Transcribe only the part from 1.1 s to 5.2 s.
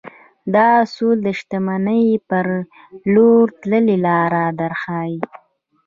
د شتمنۍ پر لور تللې لاره درښيي.